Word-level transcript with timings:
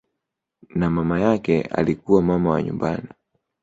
Na 0.75 0.89
mama 0.89 1.19
yake 1.19 1.61
alikuwa 1.61 2.21
mama 2.21 2.49
wa 2.49 2.63
nyumbani 2.63 3.07